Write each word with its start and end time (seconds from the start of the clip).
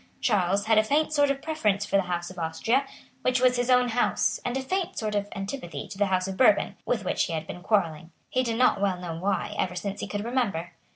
Charles 0.19 0.65
had 0.65 0.79
a 0.79 0.83
faint 0.83 1.13
sort 1.13 1.29
of 1.29 1.43
preference 1.43 1.85
for 1.85 1.95
the 1.95 2.01
House 2.09 2.31
of 2.31 2.39
Austria, 2.39 2.87
which 3.21 3.39
was 3.39 3.55
his 3.55 3.69
own 3.69 3.89
house, 3.89 4.39
and 4.43 4.57
a 4.57 4.63
faint 4.63 4.97
sort 4.97 5.13
of 5.13 5.27
antipathy 5.35 5.87
to 5.89 5.97
the 5.99 6.07
House 6.07 6.27
of 6.27 6.37
Bourbon, 6.37 6.75
with 6.87 7.05
which 7.05 7.25
he 7.25 7.33
had 7.33 7.45
been 7.45 7.61
quarrelling, 7.61 8.09
he 8.27 8.41
did 8.41 8.57
not 8.57 8.81
well 8.81 8.97
know 8.99 9.15
why, 9.15 9.53
ever 9.59 9.75
since 9.75 9.99
he 9.99 10.07
could 10.07 10.23
remember. 10.25 10.71